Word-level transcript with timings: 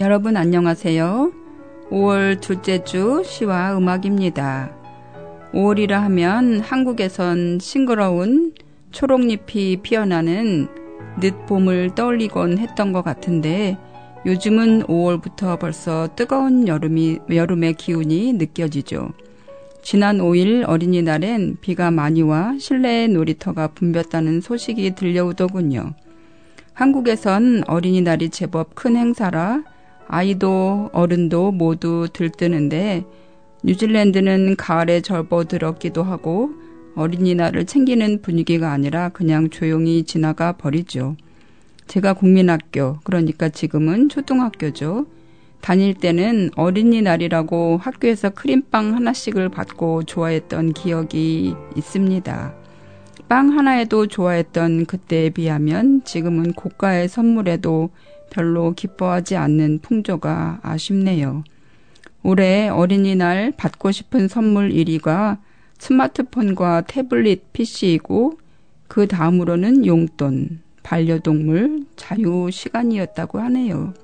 여러분 0.00 0.36
안녕하세요. 0.36 1.32
5월 1.90 2.40
둘째 2.40 2.84
주 2.84 3.24
시와 3.26 3.76
음악입니다. 3.76 4.70
5월이라 5.52 5.90
하면 5.90 6.60
한국에선 6.60 7.58
싱그러운 7.58 8.54
초록잎이 8.92 9.78
피어나는 9.82 10.68
늦봄을 11.18 11.96
떠올리곤 11.96 12.58
했던 12.58 12.92
것 12.92 13.02
같은데 13.02 13.76
요즘은 14.24 14.84
5월부터 14.84 15.58
벌써 15.58 16.08
뜨거운 16.14 16.68
여름이, 16.68 17.18
여름의 17.28 17.74
기운이 17.74 18.34
느껴지죠. 18.34 19.10
지난 19.82 20.18
5일 20.18 20.68
어린이날엔 20.68 21.56
비가 21.60 21.90
많이 21.90 22.22
와 22.22 22.54
실내 22.60 23.08
놀이터가 23.08 23.66
붐볐다는 23.66 24.42
소식이 24.42 24.94
들려오더군요. 24.94 25.94
한국에선 26.72 27.64
어린이날이 27.66 28.30
제법 28.30 28.76
큰 28.76 28.94
행사라 28.94 29.64
아이도 30.08 30.88
어른도 30.92 31.52
모두 31.52 32.08
들뜨는데 32.12 33.04
뉴질랜드는 33.62 34.56
가을에 34.56 35.02
절버들었기도 35.02 36.02
하고 36.02 36.50
어린이날을 36.96 37.66
챙기는 37.66 38.22
분위기가 38.22 38.72
아니라 38.72 39.10
그냥 39.10 39.50
조용히 39.50 40.02
지나가 40.04 40.52
버리죠. 40.52 41.16
제가 41.86 42.14
국민학교, 42.14 42.98
그러니까 43.04 43.48
지금은 43.48 44.08
초등학교죠. 44.08 45.06
다닐 45.60 45.94
때는 45.94 46.50
어린이날이라고 46.56 47.78
학교에서 47.82 48.30
크림빵 48.30 48.94
하나씩을 48.94 49.48
받고 49.50 50.04
좋아했던 50.04 50.72
기억이 50.72 51.54
있습니다. 51.76 52.54
빵 53.28 53.50
하나에도 53.50 54.06
좋아했던 54.06 54.86
그때에 54.86 55.30
비하면 55.30 56.02
지금은 56.04 56.52
고가의 56.54 57.08
선물에도 57.08 57.90
별로 58.30 58.72
기뻐하지 58.72 59.36
않는 59.36 59.80
풍조가 59.80 60.60
아쉽네요. 60.62 61.44
올해 62.22 62.68
어린이날 62.68 63.52
받고 63.56 63.90
싶은 63.90 64.28
선물 64.28 64.70
1위가 64.70 65.38
스마트폰과 65.78 66.82
태블릿 66.82 67.52
PC이고 67.52 68.38
그 68.88 69.06
다음으로는 69.06 69.86
용돈, 69.86 70.60
반려동물, 70.82 71.86
자유 71.96 72.48
시간이었다고 72.50 73.38
하네요. 73.40 73.94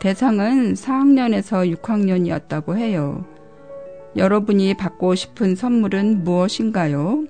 대상은 0.00 0.74
4학년에서 0.74 1.76
6학년이었다고 1.76 2.76
해요. 2.76 3.24
여러분이 4.16 4.74
받고 4.76 5.14
싶은 5.14 5.54
선물은 5.54 6.24
무엇인가요? 6.24 7.24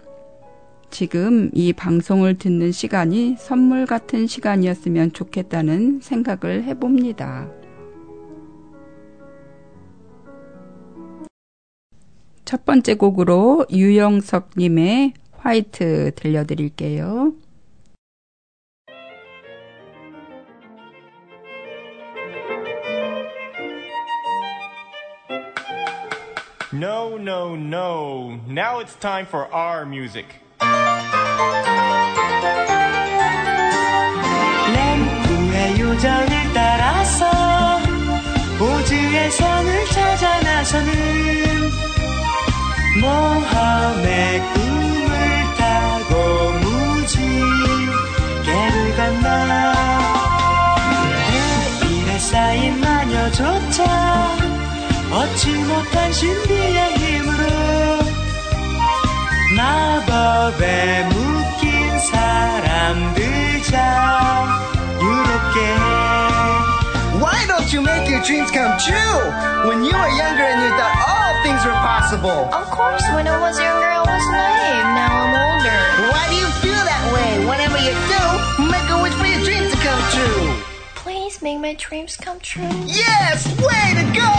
지금 0.93 1.51
이 1.55 1.73
방송을 1.73 2.37
듣는 2.37 2.71
시간이 2.71 3.37
선물 3.39 3.87
같은 3.87 4.27
시간이었으면 4.27 5.15
좋겠다는 5.15 6.01
생각을 6.03 6.65
해봅니다. 6.65 7.51
첫 12.45 12.67
번째 12.67 12.95
곡으로 12.95 13.65
유영석님의 13.71 15.15
화이트 15.33 16.13
들려드릴게요. 16.15 17.33
No, 26.75 27.17
no, 27.17 27.55
no. 27.57 28.39
Now 28.47 28.81
it's 28.81 28.95
time 29.01 29.27
for 29.27 29.47
our 29.55 29.87
music. 29.87 30.43
램프의 34.75 35.81
요정을 35.81 36.53
따라서 36.55 37.81
오즈의 38.61 39.31
성을 39.31 39.87
찾아 39.87 40.41
나서는 40.41 41.71
모험의 43.01 44.41
꿈을 44.55 45.13
타고 45.59 46.53
무지 46.61 47.17
개를 48.45 48.97
건너. 48.97 49.73
내일에 51.81 52.19
쌓인 52.19 52.81
마녀조차 52.81 53.83
얻지 55.11 55.51
못한 55.65 56.13
신비의 56.13 56.92
법에 60.06 61.04
묶인 61.10 62.00
사람들 62.00 63.62
자유롭게 63.64 65.58
Why 67.20 67.46
don't 67.48 67.72
you 67.74 67.82
make 67.82 68.08
your 68.10 68.22
dreams 68.24 68.52
come 68.52 68.78
true? 68.78 69.20
When 69.68 69.84
you 69.84 69.92
were 69.92 70.14
younger 70.16 70.46
and 70.46 70.62
you 70.62 70.70
thought 70.78 70.96
all 71.10 71.34
things 71.44 71.66
were 71.66 71.74
possible. 71.82 72.48
Of 72.54 72.70
course, 72.70 73.04
when 73.16 73.28
I 73.28 73.40
was 73.42 73.60
younger, 73.60 73.90
I 73.90 74.02
was 74.06 74.24
naive. 74.32 74.86
Now 74.94 75.12
I'm 75.26 75.34
older. 75.34 75.80
Why 76.14 76.24
do 76.30 76.36
you 76.38 76.50
feel 76.62 76.78
that 76.78 77.04
way? 77.14 77.46
Whenever 77.50 77.80
you 77.82 77.94
do, 78.14 78.24
make 78.70 78.88
a 78.90 79.02
wish 79.02 79.14
for 79.18 79.26
your 79.26 79.42
dreams 79.44 79.72
to 79.74 79.78
come 79.82 80.02
true. 80.14 80.62
Please 80.96 81.42
make 81.42 81.60
my 81.60 81.74
dreams 81.74 82.16
come 82.16 82.40
true. 82.40 82.70
Yes, 82.86 83.48
way 83.60 83.94
to 83.98 84.06
go! 84.14 84.30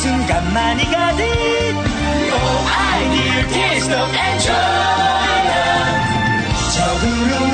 순간만이 0.00 0.84
가득 0.90 1.22
Oh 2.32 2.66
I 2.66 3.04
need 3.10 3.34
a 3.36 3.46
taste 3.52 3.92
of 3.92 4.08
enjoyment 4.14 5.60
저 6.74 6.78
구름 7.00 7.49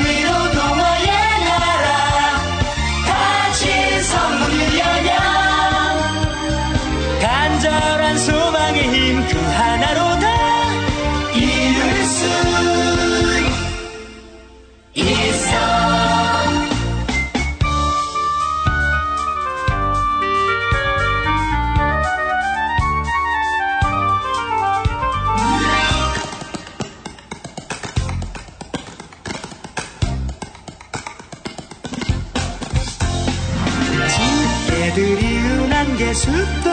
은한 36.16 36.16
개수도 36.16 36.72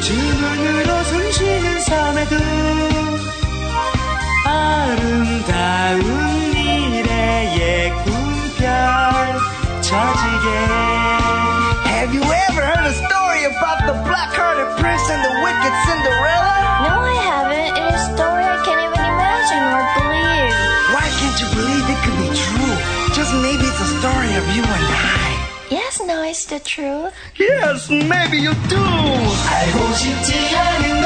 주문으로 0.00 1.04
숨쉬는 1.04 1.80
섬에도 1.80 2.36
아름다운 4.44 6.00
미래의 6.52 7.90
꿈별 7.90 8.66
처지게 9.80 10.46
Have 11.86 12.12
you 12.14 12.22
ever 12.22 12.62
heard 12.62 12.86
a 12.86 12.92
story 12.92 13.44
about 13.44 13.86
the 13.86 13.94
black-hearted 14.02 14.76
prince 14.78 15.08
and 15.10 15.22
the 15.24 15.32
wicked 15.42 15.74
Cinderella? 15.86 16.54
No, 16.84 16.94
I 17.00 17.14
haven't. 17.14 17.78
It 17.78 17.94
is 17.94 18.00
a 18.00 18.16
story 18.16 18.44
I 18.44 18.58
can't 18.66 18.82
even 18.82 19.00
imagine 19.00 19.64
or 19.70 19.84
believe. 19.96 20.52
Why 20.92 21.06
can't 21.18 21.38
you 21.40 21.48
believe 21.54 21.86
it 21.88 21.98
could 22.02 22.18
be 22.18 22.28
true? 22.34 22.74
Just 23.14 23.32
maybe 23.40 23.64
it's 23.64 23.80
a 23.80 23.90
story 24.00 24.34
of 24.34 24.44
you 24.54 24.62
and 24.62 24.84
I. 24.90 25.34
Yes, 25.70 26.00
no, 26.04 26.22
it's 26.22 26.44
the 26.44 26.60
truth. 26.60 27.07
Yes, 27.38 27.90
maybe 27.90 28.38
you 28.38 28.54
do. 28.68 28.78
알고 28.78 29.92
싶지 29.94 30.56
않은 30.56 30.97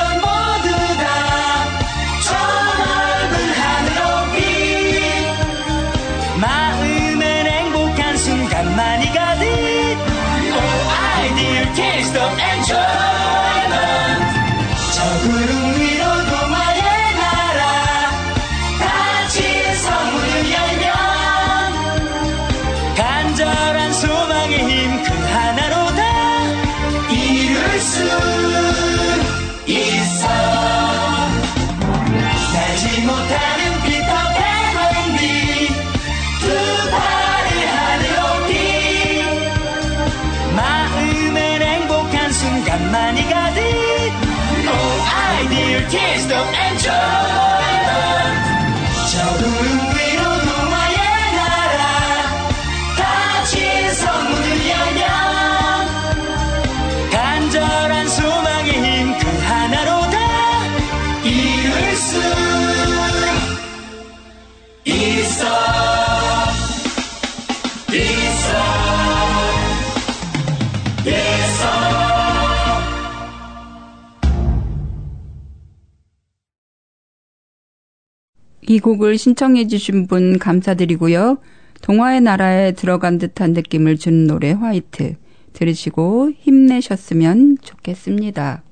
이 78.68 78.80
곡을 78.80 79.18
신청해 79.18 79.68
주신 79.68 80.07
분 80.07 80.39
감사드리고요. 80.39 81.38
동화의 81.81 82.21
나라에 82.21 82.71
들어간 82.71 83.18
듯한 83.18 83.54
느낌을 83.54 83.98
주는 83.98 84.25
노래 84.25 84.51
화이트 84.51 85.15
들으시고 85.54 86.31
힘내셨으면 86.31 87.57
좋겠습니다. 87.62 88.63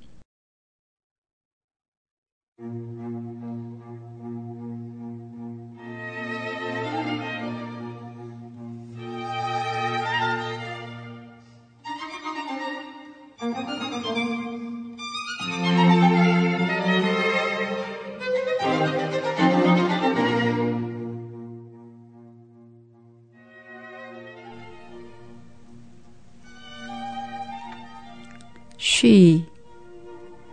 쉬 29.01 29.47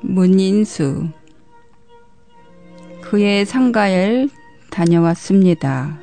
문인수 0.00 1.08
그의 3.02 3.44
상가에 3.44 4.26
다녀왔습니다. 4.70 5.98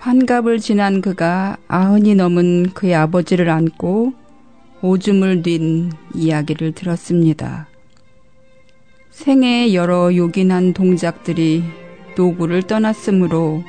환갑을 0.00 0.58
지난 0.58 1.00
그가 1.00 1.58
아흔이 1.68 2.16
넘은 2.16 2.72
그의 2.74 2.96
아버지를 2.96 3.50
안고 3.50 4.14
오줌을 4.82 5.42
뛴 5.44 5.90
이야기를 6.12 6.72
들었습니다. 6.72 7.71
생애의 9.12 9.74
여러 9.74 10.14
요긴한 10.14 10.72
동작들이 10.72 11.62
노구를 12.16 12.62
떠났으므로 12.62 13.62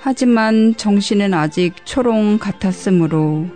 하지만 0.00 0.76
정신은 0.76 1.32
아직 1.32 1.72
초롱 1.84 2.38
같았으므로 2.38 3.46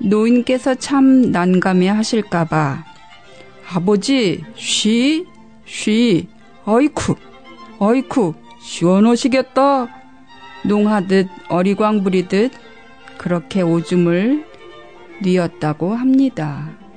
노인께서 0.00 0.74
참 0.74 1.30
난감해 1.30 1.88
하실까봐 1.88 2.84
아버지 3.72 4.44
쉬? 4.56 5.24
쉬? 5.64 6.28
어이쿠 6.64 7.14
어이쿠 7.78 8.34
시원하시겠다 8.60 9.88
농하듯 10.64 11.28
어리광 11.48 12.02
부리듯 12.02 12.50
그렇게 13.16 13.62
오줌을 13.62 14.44
뉘었다고 15.22 15.94
합니다. 15.94 16.87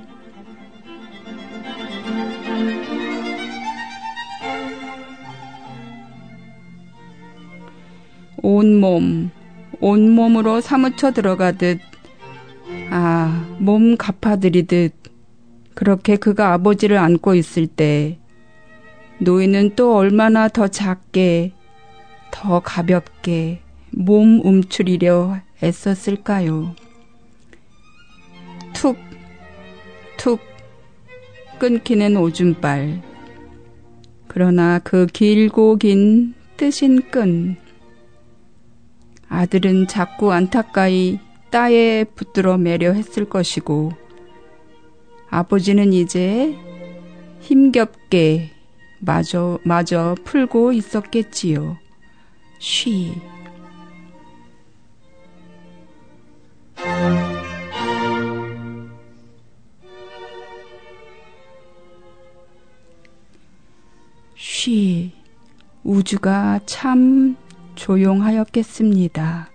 온몸, 8.53 9.31
온몸으로 9.79 10.59
사무쳐 10.59 11.11
들어가듯, 11.11 11.79
아, 12.89 13.55
몸 13.59 13.95
갚아들이듯, 13.95 14.93
그렇게 15.73 16.17
그가 16.17 16.51
아버지를 16.51 16.97
안고 16.97 17.35
있을 17.35 17.65
때, 17.65 18.19
노인은 19.19 19.75
또 19.77 19.95
얼마나 19.95 20.49
더 20.49 20.67
작게, 20.67 21.53
더 22.31 22.59
가볍게 22.59 23.61
몸 23.91 24.41
움츠리려 24.43 25.39
애썼을까요? 25.63 26.75
툭, 28.73 28.97
툭, 30.17 30.41
끊기는 31.57 32.17
오줌발. 32.17 33.01
그러나 34.27 34.79
그 34.79 35.05
길고 35.05 35.77
긴 35.77 36.33
뜨신 36.57 37.09
끈, 37.11 37.55
아들은 39.31 39.87
자꾸 39.87 40.33
안타까이 40.33 41.17
따에 41.51 42.03
붙들어 42.03 42.57
매려 42.57 42.91
했을 42.91 43.23
것이고, 43.29 43.93
아버지는 45.29 45.93
이제 45.93 46.53
힘겹게 47.39 48.51
마저, 48.99 49.57
마저 49.63 50.17
풀고 50.25 50.73
있었겠지요. 50.73 51.77
쉬. 52.59 53.13
쉬. 64.35 65.13
우주가 65.83 66.59
참 66.65 67.37
조용하였겠습니다. 67.81 69.50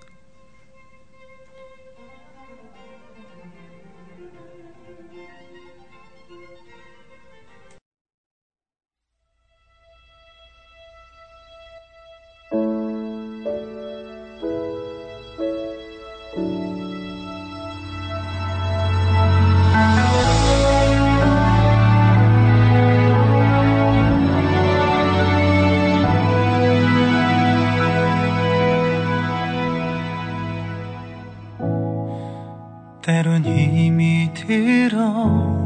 들어 34.34 35.56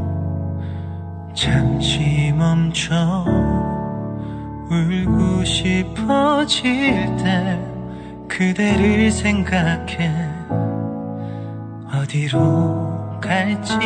잠시 1.33 2.33
멈춰 2.35 3.25
울고 4.69 5.43
싶어질 5.43 7.05
때 7.17 7.59
그대를 8.27 9.11
생각해. 9.11 10.31
어디로 11.93 13.19
갈지 13.21 13.77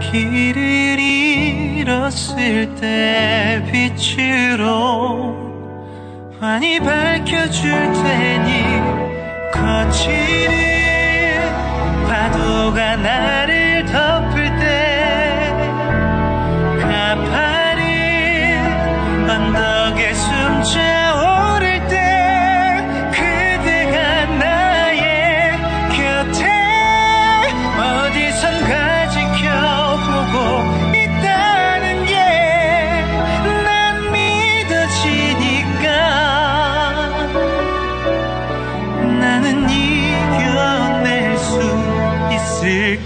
길을 0.00 0.98
잃었을 1.00 2.74
때 2.74 3.64
빛으로 3.72 5.40
많이 6.40 6.78
밝혀줄 6.78 7.70
테니 7.70 8.62
거칠은 9.52 10.52
파도가 12.06 12.96
나를 12.96 13.61
Up. 13.94 14.31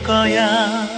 거야. 0.05 0.96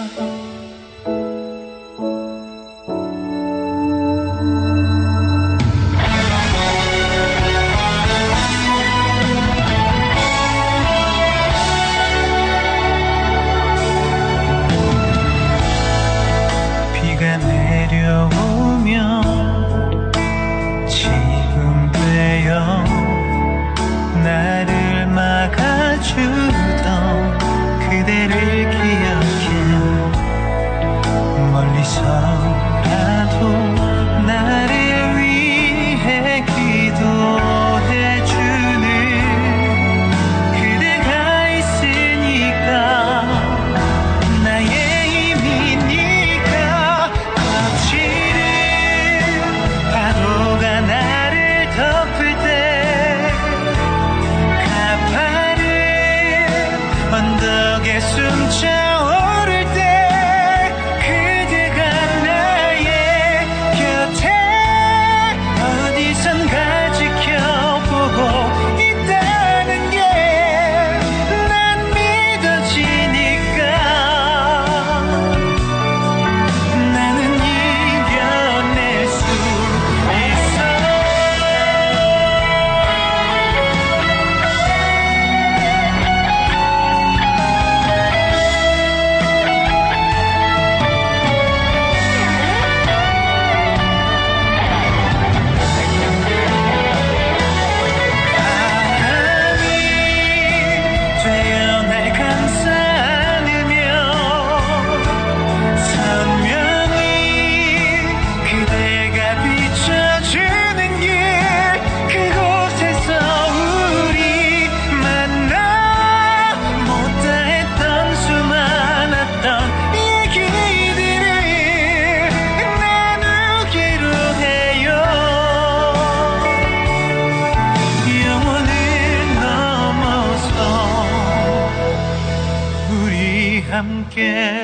함께 134.19 134.59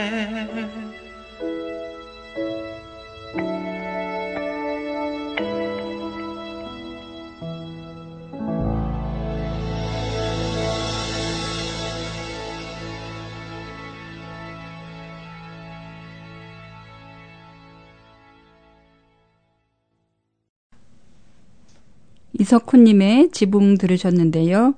이석훈님의 22.40 23.30
지붕 23.30 23.78
들으셨는데요. 23.78 24.75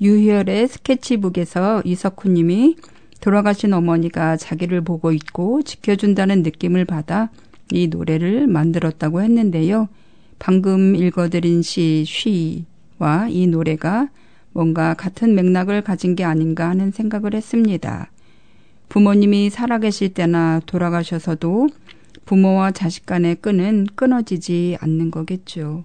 유희열의 0.00 0.68
스케치북에서 0.68 1.82
이석훈님이 1.84 2.76
돌아가신 3.20 3.72
어머니가 3.72 4.36
자기를 4.36 4.82
보고 4.82 5.12
있고 5.12 5.62
지켜준다는 5.62 6.42
느낌을 6.42 6.84
받아 6.84 7.30
이 7.72 7.88
노래를 7.88 8.46
만들었다고 8.46 9.22
했는데요. 9.22 9.88
방금 10.38 10.94
읽어드린 10.94 11.62
시 11.62 12.04
쉬와 12.06 13.28
이 13.28 13.46
노래가 13.46 14.08
뭔가 14.52 14.94
같은 14.94 15.34
맥락을 15.34 15.82
가진 15.82 16.14
게 16.14 16.24
아닌가 16.24 16.68
하는 16.68 16.90
생각을 16.90 17.34
했습니다. 17.34 18.10
부모님이 18.88 19.50
살아계실 19.50 20.14
때나 20.14 20.60
돌아가셔서도 20.64 21.68
부모와 22.24 22.70
자식 22.70 23.06
간의 23.06 23.36
끈은 23.36 23.88
끊어지지 23.94 24.78
않는 24.80 25.10
거겠죠. 25.10 25.84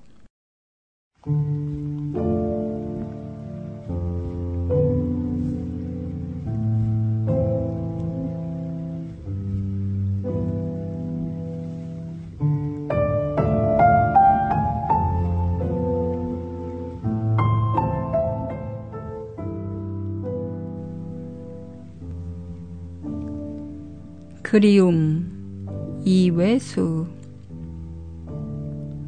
그리움 24.44 26.02
이외수 26.04 27.08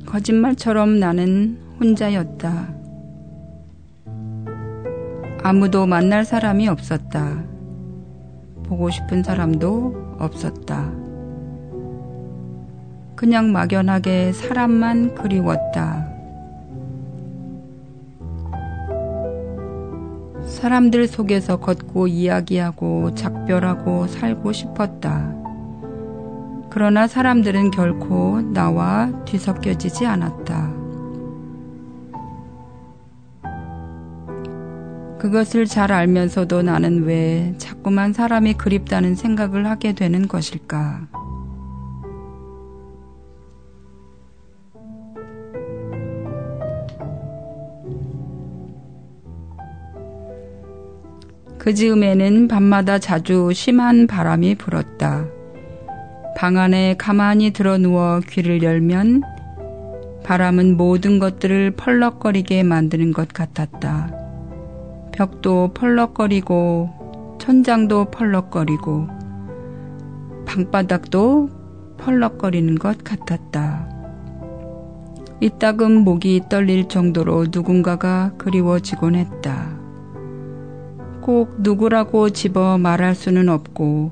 거짓말처럼 0.05 0.99
나는 0.99 1.57
혼자였다. 1.79 2.73
아무도 5.41 5.85
만날 5.85 6.23
사람이 6.23 6.67
없었다. 6.67 7.43
보고 8.63 8.89
싶은 8.89 9.23
사람도 9.23 10.15
없었다. 10.19 10.91
그냥 13.15 13.51
막연하게 13.51 14.33
사람만 14.33 15.15
그리웠다. 15.15 16.12
사람들 20.63 21.09
속에서 21.09 21.59
걷고 21.59 22.07
이야기하고 22.07 23.15
작별하고 23.15 24.07
살고 24.07 24.53
싶었다. 24.53 25.35
그러나 26.69 27.05
사람들은 27.05 27.71
결코 27.71 28.39
나와 28.39 29.11
뒤섞여지지 29.25 30.05
않았다. 30.05 30.71
그것을 35.19 35.65
잘 35.65 35.91
알면서도 35.91 36.61
나는 36.61 37.03
왜 37.03 37.53
자꾸만 37.57 38.13
사람이 38.13 38.53
그립다는 38.53 39.15
생각을 39.15 39.67
하게 39.67 39.91
되는 39.91 40.29
것일까? 40.29 41.09
그 51.63 51.73
즈음에는 51.73 52.49
밤마다 52.49 52.99
자주 52.99 53.51
심한 53.53 54.05
바람이 54.05 54.55
불었다. 54.55 55.25
방 56.35 56.57
안에 56.57 56.95
가만히 56.97 57.51
들어 57.51 57.77
누워 57.77 58.19
귀를 58.19 58.61
열면 58.61 59.21
바람은 60.25 60.75
모든 60.75 61.19
것들을 61.19 61.71
펄럭거리게 61.77 62.63
만드는 62.63 63.13
것 63.13 63.29
같았다. 63.29 64.13
벽도 65.13 65.71
펄럭거리고 65.73 67.37
천장도 67.39 68.11
펄럭거리고 68.11 69.07
방바닥도 70.45 71.49
펄럭거리는 71.97 72.75
것 72.75 73.05
같았다. 73.05 73.87
이따금 75.39 75.93
목이 75.93 76.41
떨릴 76.49 76.89
정도로 76.89 77.45
누군가가 77.53 78.33
그리워지곤 78.37 79.15
했다. 79.15 79.82
꼭 81.23 81.61
누구라고 81.61 82.31
집어 82.31 82.77
말할 82.77 83.15
수는 83.15 83.47
없고 83.47 84.11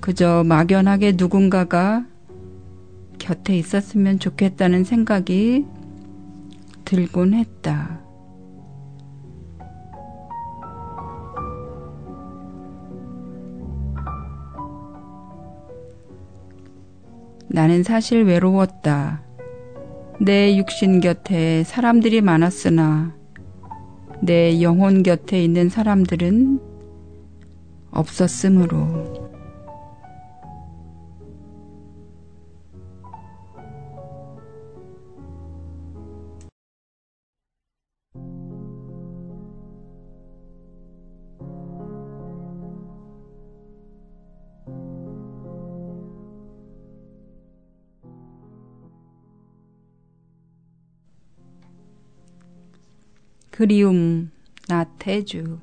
그저 0.00 0.44
막연하게 0.46 1.14
누군가가 1.16 2.06
곁에 3.18 3.56
있었으면 3.56 4.20
좋겠다는 4.20 4.84
생각이 4.84 5.66
들곤 6.84 7.34
했다. 7.34 8.00
나는 17.48 17.82
사실 17.82 18.22
외로웠다. 18.22 19.22
내 20.20 20.56
육신 20.56 21.00
곁에 21.00 21.64
사람들이 21.64 22.20
많았으나 22.20 23.23
내 24.24 24.62
영혼 24.62 25.02
곁에 25.02 25.44
있는 25.44 25.68
사람들은 25.68 26.58
없었으므로 27.90 29.23
그리움 53.56 54.32
나태주 54.68 55.60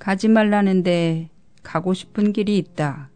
가지 0.00 0.26
말라는데 0.26 1.30
가고 1.62 1.94
싶은 1.94 2.32
길이 2.32 2.58
있다. 2.58 3.08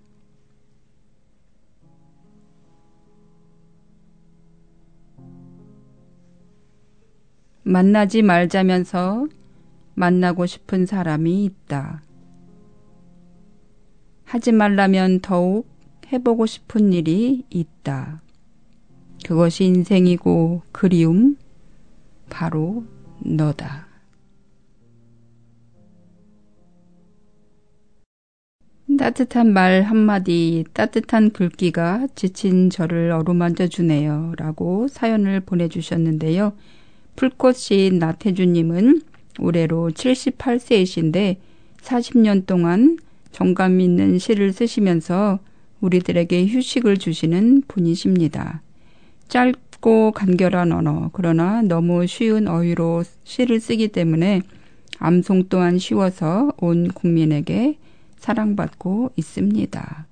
만나지 7.64 8.22
말자면서 8.22 9.26
만나고 9.94 10.46
싶은 10.46 10.86
사람이 10.86 11.44
있다. 11.44 12.04
하지 14.22 14.52
말라면 14.52 15.22
더욱 15.22 15.66
해보고 16.12 16.46
싶은 16.46 16.92
일이 16.92 17.44
있다. 17.50 18.22
그것이 19.26 19.64
인생이고 19.64 20.62
그리움 20.70 21.36
바로 22.30 22.84
너다. 23.24 23.86
따뜻한 28.98 29.52
말 29.52 29.82
한마디, 29.82 30.64
따뜻한 30.74 31.30
글귀가 31.30 32.08
지친 32.14 32.70
저를 32.70 33.10
어루만져 33.10 33.66
주네요. 33.66 34.34
라고 34.36 34.86
사연을 34.88 35.40
보내주셨는데요. 35.40 36.52
풀꽃인 37.16 37.98
나태주님은 37.98 39.02
올해로 39.40 39.90
78세이신데 39.90 41.36
40년 41.80 42.46
동안 42.46 42.98
정감 43.32 43.80
있는 43.80 44.18
시를 44.18 44.52
쓰시면서 44.52 45.40
우리들에게 45.80 46.46
휴식을 46.46 46.98
주시는 46.98 47.62
분이십니다. 47.66 48.62
짧 49.28 49.54
쉽고 49.82 50.12
간결한 50.12 50.72
언어, 50.72 51.10
그러나 51.12 51.60
너무 51.60 52.06
쉬운 52.06 52.48
어휘로 52.48 53.02
시를 53.24 53.60
쓰기 53.60 53.88
때문에 53.88 54.40
암송 54.98 55.48
또한 55.50 55.78
쉬워서 55.78 56.52
온 56.56 56.88
국민에게 56.88 57.78
사랑받고 58.16 59.10
있습니다. 59.16 60.06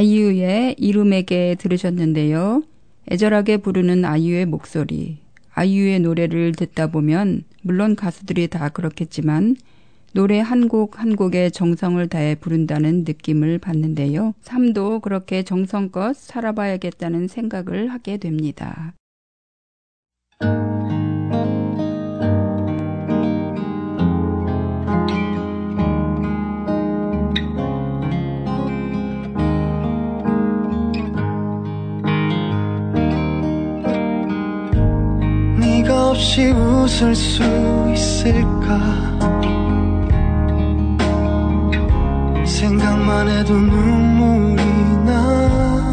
이름에게 0.00 1.56
들으셨는데요. 1.58 2.62
애절하게 3.10 3.58
부르는 3.58 4.04
아이유의 4.04 4.46
목소리. 4.46 5.18
아이유의 5.54 6.00
노래를 6.00 6.52
듣다 6.52 6.88
보면 6.88 7.44
물론 7.62 7.96
가수들이 7.96 8.48
다 8.48 8.68
그렇겠지만 8.68 9.56
노래 10.14 10.40
한 10.40 10.68
곡 10.68 10.98
한 10.98 11.16
곡에 11.16 11.50
정성을 11.50 12.06
다해 12.08 12.34
부른다는 12.36 13.04
느낌을 13.06 13.58
받는데요. 13.58 14.34
삶도 14.40 15.00
그렇게 15.00 15.42
정성껏 15.42 16.16
살아봐야겠다는 16.16 17.28
생각을 17.28 17.88
하게 17.88 18.16
됩니다. 18.16 18.94
없이 36.38 36.52
웃을 36.52 37.14
수 37.16 37.42
있을까? 37.92 38.78
생각만 42.46 43.28
해도 43.28 43.54
눈물이 43.54 44.62
나. 45.04 45.92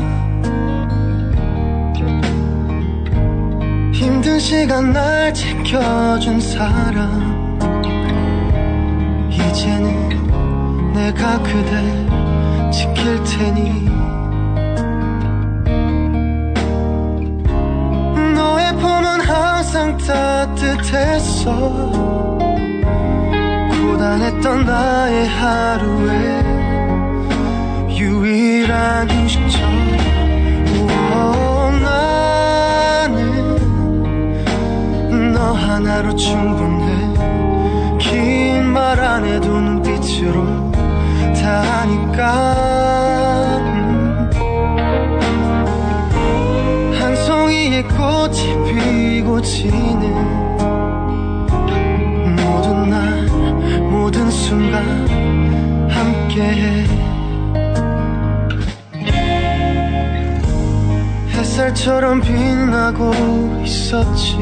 힘든 3.91 4.39
시간 4.39 4.93
날 4.93 5.33
지켜준 5.33 6.39
사람. 6.39 7.57
이제는 9.31 10.93
내가 10.93 11.41
그댈 11.41 12.71
지킬 12.71 13.23
테니 13.23 13.84
항상 19.75 19.97
따뜻했어 19.97 21.51
고단했던 23.71 24.65
나의 24.65 25.27
하루에 25.27 26.43
유일한 27.89 29.09
우와, 30.77 31.71
나는 33.01 33.33
너 35.33 35.51
하나로 35.51 36.15
충분해. 36.15 36.85
긴 37.99 38.63
말 38.71 38.97
안 39.01 39.25
해도 39.25 39.59
눈빛으로 39.59 40.71
다 41.41 41.81
하니까 41.81 43.14
송이의 47.75 47.83
꽃이 47.89 48.39
피고 48.63 49.41
지는 49.41 49.99
모든 52.37 52.89
날 52.89 53.27
모든 53.89 54.31
순간 54.31 54.85
함께해. 55.89 56.85
햇살처럼 61.33 62.21
빛나고 62.21 63.11
있었지. 63.65 64.37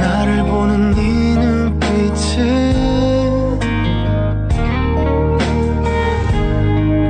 나를 0.00 0.44
보는 0.44 0.92
네 0.92 1.34
눈빛은 1.34 2.38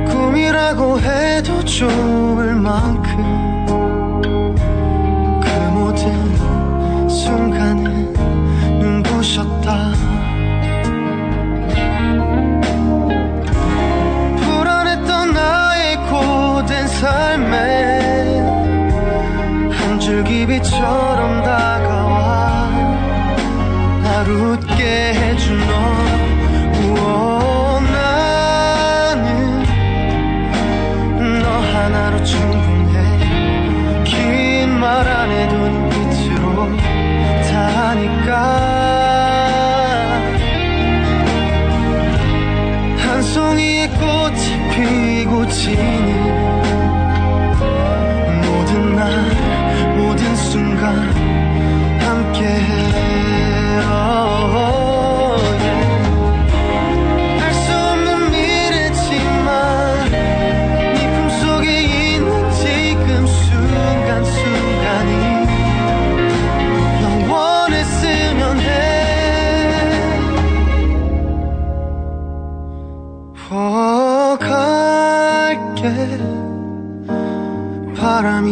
꿈이라고 0.09 0.99
해도 0.99 1.63
좋 1.63 2.08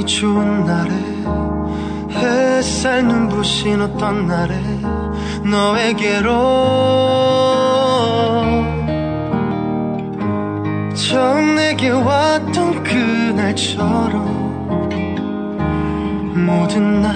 좋은 0.08 0.64
날에 0.64 0.92
햇살 2.10 3.06
눈부신 3.06 3.82
어떤 3.82 4.26
날에 4.26 4.56
너에게로 5.44 6.32
처음 10.96 11.56
내게 11.56 11.90
왔던 11.90 12.84
그날처럼 12.84 14.26
모든 16.46 17.02
날 17.02 17.14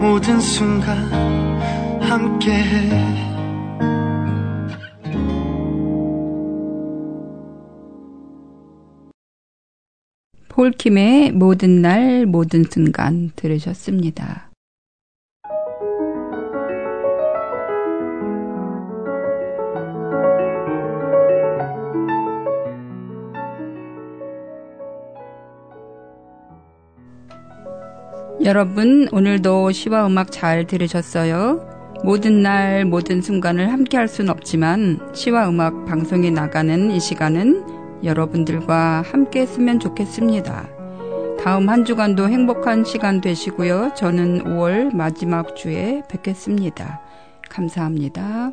모든 0.00 0.40
순간 0.40 1.08
함께해 2.02 3.21
폴킴의 10.62 11.32
모든 11.32 11.82
날 11.82 12.24
모든 12.24 12.62
순간 12.70 13.32
들으셨습니다. 13.34 14.52
여러분 28.44 29.08
오늘도 29.10 29.72
시와 29.72 30.06
음악 30.06 30.30
잘 30.30 30.68
들으셨어요? 30.68 31.58
모든 32.04 32.42
날 32.42 32.84
모든 32.84 33.20
순간을 33.20 33.72
함께 33.72 33.96
할 33.96 34.06
수는 34.06 34.30
없지만 34.30 35.00
시와 35.12 35.48
음악 35.48 35.86
방송에 35.86 36.30
나가는 36.30 36.92
이 36.92 37.00
시간은 37.00 37.81
여러분들과 38.04 39.02
함께 39.02 39.40
했으면 39.40 39.80
좋겠습니다. 39.80 40.68
다음 41.42 41.68
한 41.68 41.84
주간도 41.84 42.28
행복한 42.28 42.84
시간 42.84 43.20
되시고요. 43.20 43.94
저는 43.96 44.44
5월 44.44 44.94
마지막 44.94 45.56
주에 45.56 46.02
뵙겠습니다. 46.08 47.00
감사합니다. 47.48 48.52